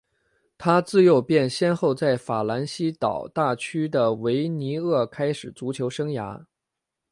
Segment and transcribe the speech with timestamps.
[0.57, 6.43] 他自幼便先后在法兰西岛大区的维尼厄开始足球生涯。